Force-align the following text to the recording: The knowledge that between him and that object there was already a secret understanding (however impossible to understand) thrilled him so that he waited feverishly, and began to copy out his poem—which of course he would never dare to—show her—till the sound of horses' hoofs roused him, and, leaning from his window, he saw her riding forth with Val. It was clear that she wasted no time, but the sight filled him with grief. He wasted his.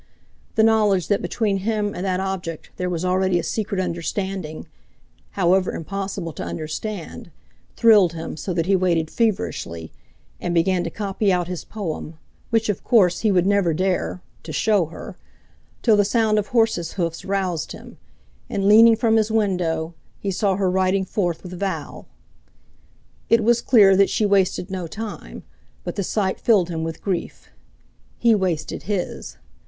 The 0.55 0.63
knowledge 0.63 1.09
that 1.09 1.21
between 1.21 1.57
him 1.57 1.93
and 1.93 2.03
that 2.03 2.19
object 2.19 2.71
there 2.77 2.89
was 2.89 3.05
already 3.05 3.37
a 3.37 3.43
secret 3.43 3.79
understanding 3.79 4.65
(however 5.37 5.71
impossible 5.73 6.33
to 6.33 6.43
understand) 6.43 7.29
thrilled 7.75 8.13
him 8.13 8.35
so 8.35 8.51
that 8.51 8.65
he 8.65 8.75
waited 8.75 9.11
feverishly, 9.11 9.91
and 10.39 10.55
began 10.55 10.83
to 10.85 10.89
copy 10.89 11.31
out 11.31 11.47
his 11.47 11.63
poem—which 11.63 12.67
of 12.67 12.83
course 12.83 13.19
he 13.19 13.31
would 13.31 13.45
never 13.45 13.75
dare 13.75 14.23
to—show 14.41 14.87
her—till 14.87 15.95
the 15.95 16.03
sound 16.03 16.39
of 16.39 16.47
horses' 16.47 16.93
hoofs 16.93 17.23
roused 17.23 17.71
him, 17.73 17.97
and, 18.49 18.65
leaning 18.67 18.95
from 18.95 19.17
his 19.17 19.29
window, 19.29 19.93
he 20.17 20.31
saw 20.31 20.55
her 20.55 20.67
riding 20.71 21.05
forth 21.05 21.43
with 21.43 21.59
Val. 21.59 22.07
It 23.29 23.43
was 23.43 23.61
clear 23.61 23.95
that 23.95 24.09
she 24.09 24.25
wasted 24.25 24.71
no 24.71 24.87
time, 24.87 25.43
but 25.83 25.95
the 25.95 26.03
sight 26.03 26.39
filled 26.39 26.69
him 26.69 26.83
with 26.83 27.03
grief. 27.03 27.49
He 28.17 28.33
wasted 28.33 28.89
his. 28.89 29.37